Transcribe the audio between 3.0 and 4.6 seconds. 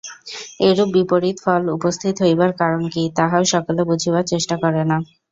তাহাও সকলে বুঝিবার চেষ্টা